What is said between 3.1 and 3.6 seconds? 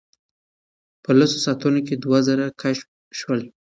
شول.